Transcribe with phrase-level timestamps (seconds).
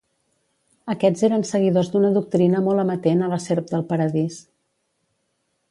[0.93, 4.41] Aquests eren seguidors d'una doctrina molt amatent a la serp del paradís.